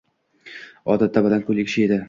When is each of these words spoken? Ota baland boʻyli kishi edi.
Ota 0.95 1.23
baland 1.27 1.49
boʻyli 1.51 1.69
kishi 1.71 1.87
edi. 1.89 1.99